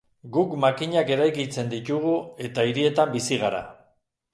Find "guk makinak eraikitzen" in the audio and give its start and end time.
0.37-1.71